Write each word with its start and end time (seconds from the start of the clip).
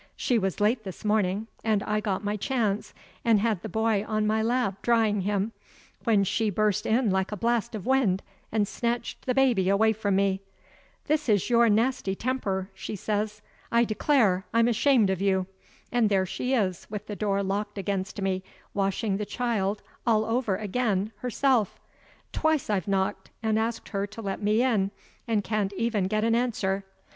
She 0.15 0.39
was 0.39 0.59
late 0.59 0.83
this 0.83 1.05
morning, 1.05 1.45
and 1.63 1.83
I 1.83 1.99
got 1.99 2.23
my 2.23 2.35
chance, 2.35 2.95
and 3.23 3.39
had 3.39 3.61
the 3.61 3.69
boy 3.69 4.03
on 4.07 4.25
my 4.25 4.41
lap, 4.41 4.79
drying 4.81 5.21
him 5.21 5.51
when 6.05 6.21
in 6.21 6.23
she 6.23 6.49
burst 6.49 6.87
like 6.87 7.31
a 7.31 7.37
blast 7.37 7.75
of 7.75 7.85
wind, 7.85 8.23
and 8.51 8.67
snatched 8.67 9.27
the 9.27 9.35
baby 9.35 9.69
away 9.69 9.93
from 9.93 10.15
me. 10.15 10.41
'This 11.05 11.29
is 11.29 11.49
your 11.51 11.69
nasty 11.69 12.15
temper,' 12.15 12.71
she 12.73 12.95
says; 12.95 13.43
'I 13.71 13.83
declare 13.83 14.43
I'm 14.55 14.67
ashamed 14.67 15.11
of 15.11 15.21
you!' 15.21 15.45
And 15.91 16.09
there 16.09 16.25
she 16.25 16.51
is, 16.55 16.87
with 16.89 17.05
the 17.05 17.15
door 17.15 17.43
locked 17.43 17.77
against 17.77 18.23
me, 18.23 18.41
washing 18.73 19.17
the 19.17 19.23
child 19.27 19.83
all 20.07 20.25
over 20.25 20.55
again 20.55 21.11
herself. 21.17 21.79
Twice 22.33 22.71
I've 22.71 22.87
knocked, 22.87 23.29
and 23.43 23.59
asked 23.59 23.89
her 23.89 24.07
to 24.07 24.21
let 24.23 24.41
me 24.41 24.63
in, 24.63 24.89
and 25.27 25.43
can't 25.43 25.73
even 25.73 26.05
get 26.07 26.23
an 26.23 26.33
answer. 26.33 26.85